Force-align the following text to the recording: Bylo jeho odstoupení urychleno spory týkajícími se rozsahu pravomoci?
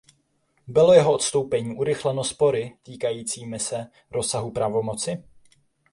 Bylo 0.67 0.93
jeho 0.93 1.13
odstoupení 1.13 1.75
urychleno 1.75 2.23
spory 2.23 2.77
týkajícími 2.83 3.59
se 3.59 3.85
rozsahu 4.11 4.51
pravomoci? 4.51 5.23